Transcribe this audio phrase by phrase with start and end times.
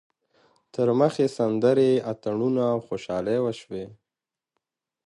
[0.73, 3.85] تر مخ یې سندرې، اتڼونه او خوشحالۍ وشوې.